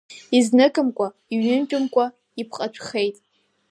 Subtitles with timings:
[0.37, 2.05] Изныкымкәа, иҩынтәымкәа
[2.41, 3.15] иԥҟатәхеит.